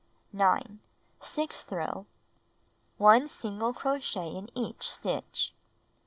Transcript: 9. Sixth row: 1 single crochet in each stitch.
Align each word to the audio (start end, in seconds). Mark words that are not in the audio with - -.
9. 0.33 0.79
Sixth 1.19 1.71
row: 1.71 2.07
1 2.97 3.29
single 3.29 3.71
crochet 3.71 4.35
in 4.35 4.49
each 4.57 4.89
stitch. 4.89 5.53